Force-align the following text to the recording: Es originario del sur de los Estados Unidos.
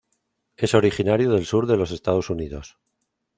Es 0.57 0.73
originario 0.73 1.29
del 1.31 1.45
sur 1.45 1.67
de 1.67 1.77
los 1.77 1.91
Estados 1.91 2.31
Unidos. 2.31 2.79